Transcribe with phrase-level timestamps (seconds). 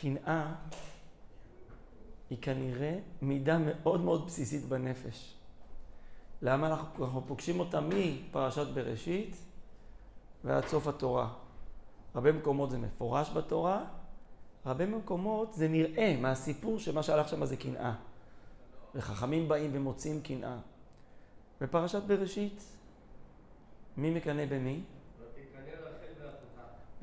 [0.00, 0.54] קנאה
[2.30, 5.34] היא כנראה מידה מאוד מאוד בסיסית בנפש.
[6.42, 9.36] למה אנחנו, אנחנו פוגשים אותה מפרשת בראשית
[10.44, 11.28] ועד סוף התורה.
[12.14, 13.84] הרבה מקומות זה מפורש בתורה,
[14.64, 17.94] הרבה מקומות זה נראה מהסיפור שמה שהלך שם זה קנאה.
[18.94, 20.58] וחכמים באים ומוצאים קנאה.
[21.60, 22.62] בפרשת בראשית,
[23.96, 24.80] מי מקנא במי?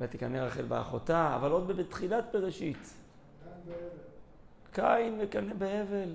[0.00, 2.94] ותקנא רחל באחותה, אבל עוד בתחילת בראשית.
[4.72, 6.14] קין מקנא בהבל.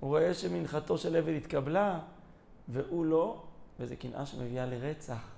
[0.00, 2.00] הוא רואה שמנחתו של הבל התקבלה,
[2.68, 3.42] והוא לא,
[3.80, 5.28] וזו קנאה שמביאה לרצח.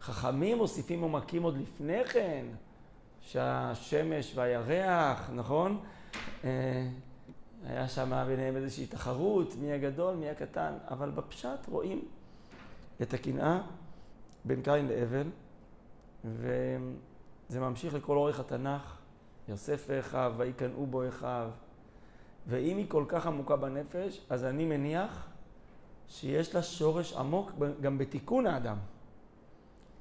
[0.00, 2.46] חכמים מוסיפים ומכים עוד לפני כן,
[3.20, 5.80] שהשמש והירח, נכון?
[6.44, 6.88] אה,
[7.66, 12.04] היה שם ביניהם איזושהי תחרות, מי הגדול, מי הקטן, אבל בפשט רואים
[13.02, 13.60] את הקנאה
[14.44, 15.26] בין קין להבל,
[16.24, 18.96] וזה ממשיך לכל אורך התנ"ך,
[19.48, 21.50] יוסף ואחיו, ויקנאו בו אחיו.
[22.46, 25.28] ואם היא כל כך עמוקה בנפש, אז אני מניח
[26.08, 28.76] שיש לה שורש עמוק גם בתיקון האדם.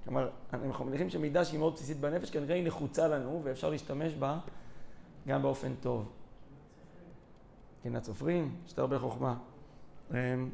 [0.04, 4.40] כלומר, אנחנו מניחים שמידה שהיא מאוד בסיסית בנפש, כנראה היא נחוצה לנו ואפשר להשתמש בה
[5.28, 6.12] גם באופן טוב.
[7.84, 9.38] קנאת סופרים, יש הרבה חוכמה.
[10.12, 10.50] אמ,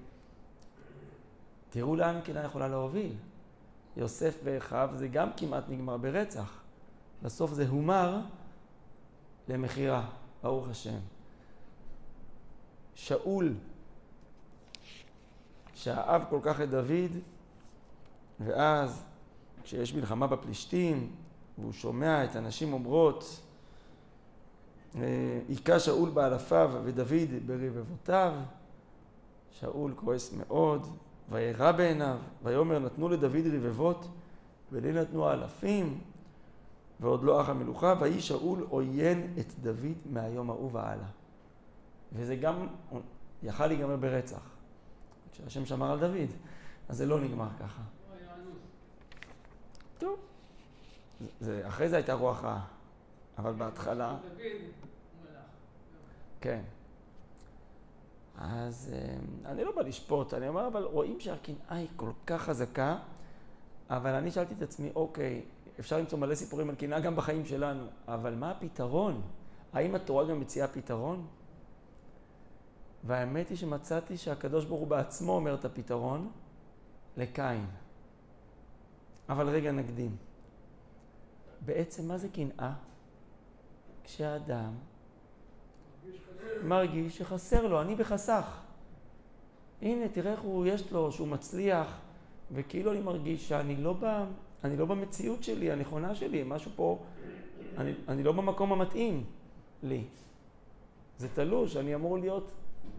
[1.70, 3.16] תראו לאן קנאה יכולה להוביל.
[3.98, 6.62] יוסף ואחיו זה גם כמעט נגמר ברצח.
[7.24, 8.20] בסוף זה הומר
[9.48, 10.10] למכירה,
[10.44, 11.00] ברוך השם.
[12.96, 13.54] שאול,
[15.74, 17.12] שאהב כל כך את דוד,
[18.40, 19.04] ואז
[19.64, 21.16] כשיש מלחמה בפלישתים,
[21.58, 23.42] והוא שומע את הנשים אומרות,
[25.50, 28.34] היכה שאול באלפיו ודוד ברבבותיו,
[29.52, 30.88] שאול כועס מאוד,
[31.30, 34.08] וירא בעיניו, ויאמר נתנו לדוד רבבות
[34.72, 36.02] ולי נתנו אלפים,
[37.00, 41.08] ועוד לא אח המלוכה, ויהי שאול עוין את דוד מהיום ההוא והלאה.
[42.14, 42.68] וזה גם
[43.44, 44.50] יכל להיגמר ברצח,
[45.32, 46.30] כשהשם שמר על דוד,
[46.90, 47.82] אז זה לא נגמר ככה.
[49.98, 50.20] טוב,
[51.40, 52.66] זה, אחרי זה הייתה רוח רעה,
[53.38, 54.18] אבל בהתחלה...
[56.42, 56.62] כן.
[58.38, 62.98] אז אה, אני לא בא לשפוט, אני אומר, אבל רואים שהקנאה היא כל כך חזקה,
[63.90, 65.42] אבל אני שאלתי את עצמי, אוקיי,
[65.80, 69.22] אפשר למצוא מלא סיפורים על קנאה גם בחיים שלנו, אבל מה הפתרון?
[69.74, 71.28] האם התורה גם מציעה פתרון?
[73.04, 76.32] והאמת היא שמצאתי שהקדוש ברוך הוא בעצמו אומר את הפתרון
[77.18, 77.66] לקין.
[79.30, 80.16] אבל רגע נקדים.
[81.66, 82.74] בעצם מה זה קנאה?
[84.04, 84.74] כשאדם
[86.64, 88.60] מרגיש שחסר לו, אני בחסך.
[89.82, 91.98] הנה, תראה איך הוא, יש לו, שהוא מצליח,
[92.52, 94.26] וכאילו אני מרגיש שאני לא, ב,
[94.64, 97.00] אני לא במציאות שלי, הנכונה שלי, משהו פה,
[97.78, 99.24] אני, אני לא במקום המתאים
[99.84, 100.04] לי.
[101.18, 102.52] זה תלוש, אני אמור להיות,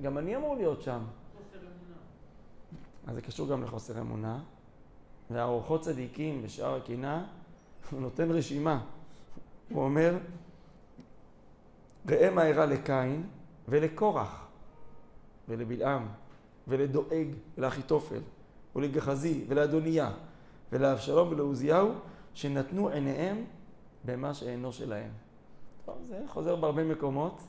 [0.03, 1.03] גם אני אמור להיות שם.
[3.07, 4.41] אז זה קשור גם לחוסר אמונה.
[5.31, 7.27] והאורחות צדיקים בשאר הקינה,
[7.91, 8.85] הוא נותן רשימה.
[9.69, 10.19] הוא אומר,
[12.09, 13.27] ראה מה אירע לקין
[13.69, 14.47] ולקורח
[15.49, 16.09] ולבלעם
[16.69, 17.27] ולדואג
[17.59, 18.21] ולאחיתופל
[18.77, 20.13] ולגחזי ולאדוניה
[20.73, 21.93] ולאבשלום ולעוזיהו
[22.35, 23.45] שנתנו עיניהם
[24.05, 25.11] במה שאינו שלהם.
[25.85, 27.43] טוב, זה חוזר בהרבה מקומות.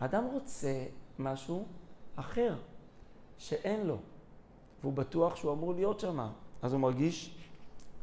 [0.00, 0.84] האדם רוצה
[1.18, 1.64] משהו
[2.16, 2.54] אחר
[3.38, 3.96] שאין לו,
[4.80, 6.28] והוא בטוח שהוא אמור להיות שם.
[6.62, 7.38] אז הוא מרגיש,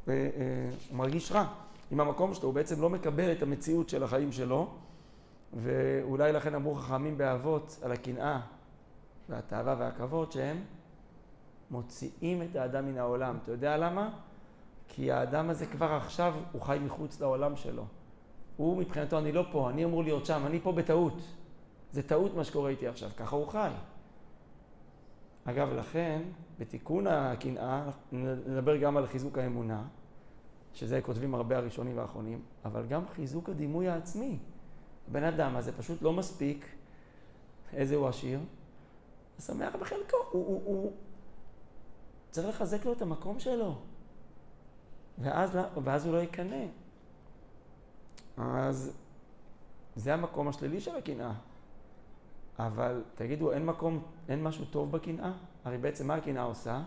[0.07, 0.29] אה, אה,
[0.89, 1.47] הוא מרגיש רע
[1.91, 4.67] עם המקום שלו, הוא בעצם לא מקבל את המציאות של החיים שלו,
[5.55, 8.39] ואולי לכן אמרו חכמים באבות על הקנאה
[9.29, 10.63] והתאווה והכבוד שהם
[11.71, 13.37] מוציאים את האדם מן העולם.
[13.43, 14.09] אתה יודע למה?
[14.87, 17.85] כי האדם הזה כבר עכשיו הוא חי מחוץ לעולם שלו.
[18.57, 21.21] הוא מבחינתו, אני לא פה, אני אמור להיות שם, אני פה בטעות.
[21.91, 23.71] זה טעות מה שקורה איתי עכשיו, ככה הוא חי.
[25.45, 26.21] אגב, לכן,
[26.59, 29.83] בתיקון הקנאה, נדבר גם על חיזוק האמונה,
[30.73, 34.37] שזה כותבים הרבה הראשונים והאחרונים, אבל גם חיזוק הדימוי העצמי.
[35.09, 36.65] הבן אדם הזה פשוט לא מספיק,
[37.73, 38.39] איזה הוא עשיר,
[39.39, 40.91] שמח בחלקו, הוא, הוא, הוא
[42.31, 43.75] צריך לחזק לו את המקום שלו,
[45.17, 46.65] ואז, ואז הוא לא יקנא.
[48.37, 48.97] אז
[49.95, 51.33] זה המקום השלילי של הקנאה.
[52.59, 55.31] אבל תגידו, אין מקום, אין משהו טוב בקנאה?
[55.65, 56.83] הרי בעצם מה הקנאה עושה?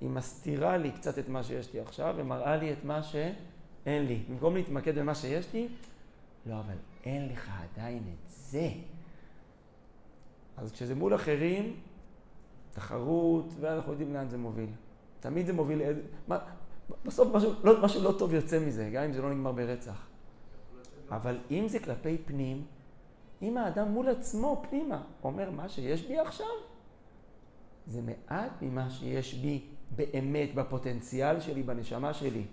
[0.00, 4.22] היא מסתירה לי קצת את מה שיש לי עכשיו ומראה לי את מה שאין לי.
[4.30, 5.68] במקום להתמקד במה שיש לי,
[6.46, 6.74] לא, אבל
[7.04, 8.68] אין לך עדיין את זה.
[10.56, 11.76] אז כשזה מול אחרים,
[12.72, 14.70] תחרות, ואנחנו יודעים לאן זה מוביל.
[15.20, 16.00] תמיד זה מוביל לאיזה...
[16.28, 16.38] מה,
[17.04, 20.06] בסוף משהו לא, משהו לא טוב יוצא מזה, גם אם זה לא נגמר ברצח.
[21.10, 22.64] אבל אם זה כלפי פנים,
[23.42, 26.46] אם האדם מול עצמו, פנימה, אומר, מה שיש בי עכשיו,
[27.86, 29.64] זה מעט ממה שיש בי
[29.96, 32.44] באמת, בפוטנציאל שלי, בנשמה שלי.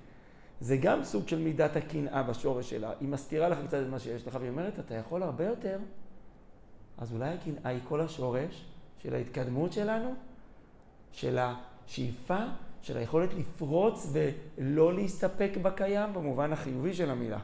[0.59, 2.91] זה גם סוג של מידת הקנאה בשורש שלה.
[2.99, 5.79] היא מסתירה לך קצת את מה שיש לך, והיא אומרת, אתה יכול הרבה יותר.
[6.97, 8.65] אז אולי הקנאה היא כל השורש
[9.03, 10.15] של ההתקדמות שלנו,
[11.11, 12.39] של השאיפה,
[12.81, 17.39] של היכולת לפרוץ ולא להסתפק בקיים במובן החיובי של המילה.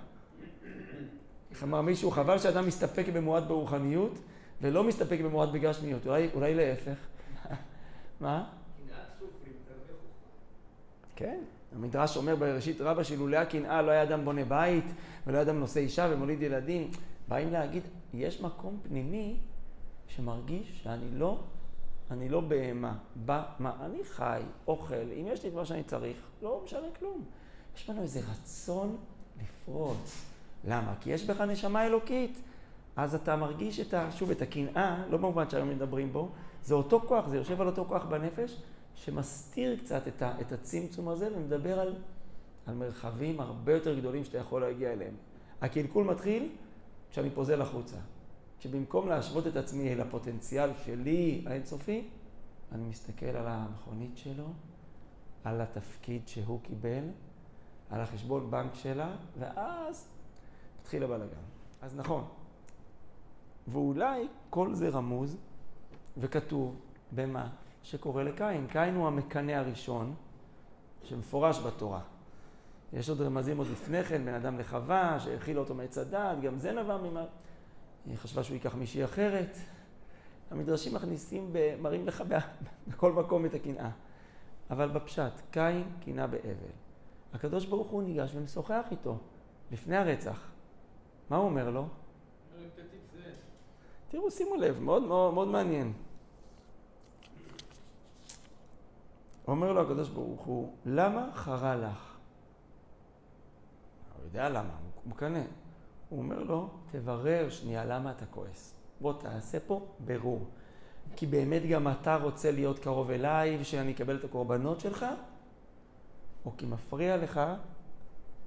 [1.51, 4.19] איך אמר מישהו, חבל שאדם מסתפק במועט ברוחניות
[4.61, 6.07] ולא מסתפק במועט בגשמיות.
[6.07, 6.95] אולי, אולי להפך.
[8.21, 8.45] מה?
[11.15, 11.39] כן.
[11.75, 14.85] המדרש אומר בראשית רבה שלולא הקנאה לא היה אדם בונה בית
[15.27, 16.91] ולא היה אדם נושא אישה ומוליד ילדים.
[17.27, 17.83] באים להגיד,
[18.13, 19.37] יש מקום פנימי
[20.07, 21.39] שמרגיש שאני לא,
[22.11, 22.97] אני לא בהמה.
[23.15, 27.23] בא, מה, אני חי, אוכל, אם יש לי את מה שאני צריך, לא משנה כלום.
[27.77, 28.97] יש בנו איזה רצון
[29.41, 30.25] לפרוץ.
[30.67, 30.93] למה?
[31.01, 32.41] כי יש בך נשמה אלוקית.
[32.95, 36.29] אז אתה מרגיש את ה, שוב, את הקנאה, לא במובן שהיום מדברים בו,
[36.63, 38.61] זה אותו כוח, זה יושב על אותו כוח בנפש,
[38.95, 41.95] שמסתיר קצת את, ה, את הצמצום הזה ומדבר על,
[42.65, 45.13] על מרחבים הרבה יותר גדולים שאתה יכול להגיע אליהם.
[45.61, 46.49] הקלקול מתחיל
[47.11, 47.97] כשאני פוזל החוצה.
[48.63, 52.07] שבמקום להשוות את עצמי אל הפוטנציאל שלי האינסופי,
[52.71, 54.47] אני מסתכל על המכונית שלו,
[55.43, 57.03] על התפקיד שהוא קיבל,
[57.89, 60.07] על החשבון בנק שלה, ואז
[60.81, 61.43] מתחיל הבלאגן.
[61.81, 62.25] אז נכון.
[63.67, 65.37] ואולי כל זה רמוז
[66.17, 66.75] וכתוב
[67.11, 67.49] במה?
[67.83, 68.67] שקורה לקין.
[68.67, 70.15] קין הוא המקנא הראשון
[71.03, 72.01] שמפורש בתורה.
[72.93, 76.71] יש עוד רמזים עוד לפני כן, בן אדם לחווה, שהאכילה אותו מעץ הדעת, גם זה
[76.71, 77.25] נבע ממה...
[78.05, 79.57] היא חשבה שהוא ייקח מישהי אחרת.
[80.51, 82.23] המדרשים מכניסים, מראים לך
[82.87, 83.89] בכל מקום את הקנאה.
[84.69, 86.71] אבל בפשט, קין קנאה באבל.
[87.33, 89.17] הקדוש ברוך הוא ניגש ומשוחח איתו,
[89.71, 90.51] לפני הרצח.
[91.29, 91.87] מה הוא אומר לו?
[94.09, 95.93] תראו, שימו לב, מאוד מאוד, מאוד מעניין.
[99.47, 102.17] אומר לו הקדוש ברוך הוא, למה חרה לך?
[104.15, 104.73] הוא יודע למה,
[105.03, 105.43] הוא מקנא.
[106.09, 108.73] הוא אומר לו, תברר שנייה למה אתה כועס.
[109.01, 110.47] בוא תעשה פה ברור.
[111.15, 115.05] כי באמת גם אתה רוצה להיות קרוב אליי ושאני אקבל את הקורבנות שלך?
[116.45, 117.41] או כי מפריע לך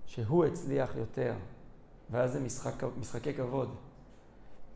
[0.06, 1.34] שהוא הצליח יותר,
[2.10, 3.75] ואז זה משחק, משחקי כבוד.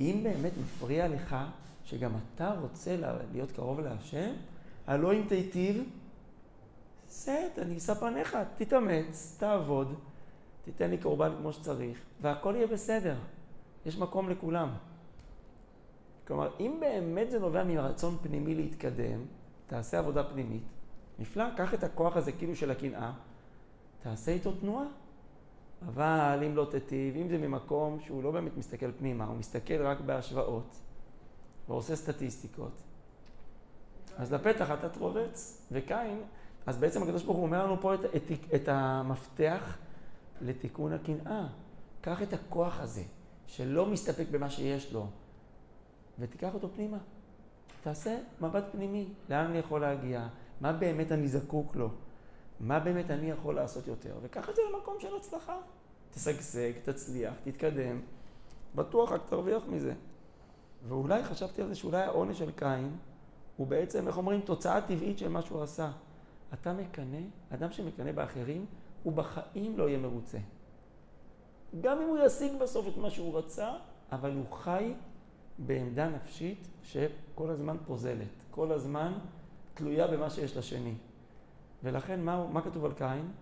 [0.00, 1.37] אם באמת מפריע לך
[1.84, 2.96] שגם אתה רוצה
[3.32, 4.32] להיות קרוב להשם,
[4.87, 5.84] הלא אם תיטיב,
[7.10, 9.94] סט, אני אשא פניך, תתאמץ, תעבוד,
[10.64, 13.16] תיתן לי קורבן כמו שצריך, והכל יהיה בסדר.
[13.86, 14.68] יש מקום לכולם.
[16.26, 19.20] כלומר, אם באמת זה נובע מרצון פנימי להתקדם,
[19.66, 20.62] תעשה עבודה פנימית.
[21.18, 23.12] נפלא, קח את הכוח הזה כאילו של הקנאה,
[24.02, 24.84] תעשה איתו תנועה.
[25.86, 30.00] אבל אם לא תיטיב, אם זה ממקום שהוא לא באמת מסתכל פנימה, הוא מסתכל רק
[30.00, 30.76] בהשוואות
[31.68, 32.82] ועושה סטטיסטיקות,
[34.16, 35.66] אז לפתח אתה תרובץ.
[35.72, 36.22] וקין,
[36.66, 39.78] אז בעצם הקדוש ברוך הוא אומר לנו פה את, את, את המפתח
[40.40, 41.46] לתיקון הקנאה.
[42.00, 43.02] קח את הכוח הזה,
[43.46, 45.06] שלא מסתפק במה שיש לו,
[46.18, 46.98] ותיקח אותו פנימה.
[47.82, 50.28] תעשה מבט פנימי, לאן אני יכול להגיע,
[50.60, 51.88] מה באמת אני זקוק לו.
[52.60, 55.56] מה באמת אני יכול לעשות יותר, וקח את זה למקום של הצלחה.
[56.10, 58.00] תשגשג, תצליח, תתקדם,
[58.74, 59.94] בטוח רק תרוויח מזה.
[60.88, 62.96] ואולי חשבתי על זה שאולי העונש של קין
[63.56, 65.90] הוא בעצם, איך אומרים, תוצאה טבעית של מה שהוא עשה.
[66.54, 67.20] אתה מקנא,
[67.54, 68.66] אדם שמקנא באחרים,
[69.02, 70.38] הוא בחיים לא יהיה מרוצה.
[71.80, 73.72] גם אם הוא ישיג בסוף את מה שהוא רצה,
[74.12, 74.92] אבל הוא חי
[75.58, 79.12] בעמדה נפשית שכל הזמן פוזלת, כל הזמן
[79.74, 80.94] תלויה במה שיש לשני.
[81.82, 83.32] ולכן מה, מה כתוב על קין?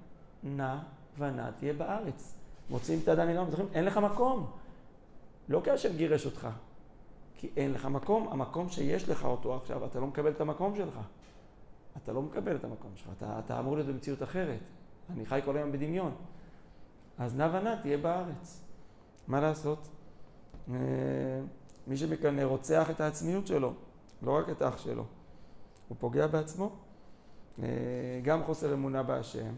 [0.43, 0.79] נע
[1.19, 2.35] ונע תהיה בארץ.
[2.71, 4.51] מוצאים את האדם מלמעלה, אין לך מקום.
[5.49, 6.49] לא כאשר גירש אותך,
[7.37, 8.29] כי אין לך מקום.
[8.29, 10.99] המקום שיש לך אותו עכשיו, אתה לא מקבל את המקום שלך.
[12.03, 14.61] אתה לא מקבל את המקום שלך, אתה, אתה אמור להיות במציאות אחרת.
[15.11, 16.15] אני חי כל היום בדמיון.
[17.19, 18.65] אז נע ונע תהיה בארץ.
[19.29, 19.89] מה לעשות?
[20.71, 20.75] אה,
[21.87, 23.73] מי שמקנא רוצח את העצמיות שלו,
[24.23, 25.05] לא רק את אח שלו.
[25.89, 26.77] הוא פוגע בעצמו.
[27.63, 27.67] אה,
[28.23, 29.55] גם חוסר אמונה בהשם,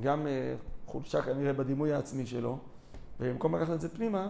[0.00, 0.54] גם אה,
[0.86, 2.58] חולשה כנראה בדימוי העצמי שלו,
[3.20, 4.28] ובמקום לקחת את זה פנימה,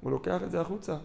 [0.00, 0.96] הוא לוקח את זה החוצה.